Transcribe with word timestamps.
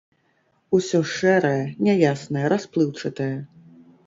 Усё 0.77 1.01
шэрае, 1.15 1.59
няяснае, 1.89 2.45
расплыўчатае. 2.55 3.31